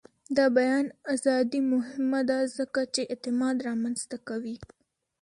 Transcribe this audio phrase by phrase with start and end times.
[0.37, 4.57] د بیان ازادي مهمه ده ځکه چې اعتماد رامنځته کوي.